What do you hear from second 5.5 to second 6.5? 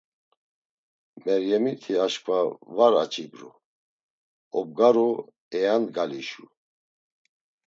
eangalişu.